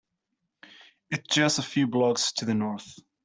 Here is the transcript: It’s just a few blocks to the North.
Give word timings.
It’s 1.11 1.27
just 1.29 1.59
a 1.59 1.61
few 1.61 1.85
blocks 1.85 2.31
to 2.31 2.45
the 2.45 2.55
North. 2.55 2.97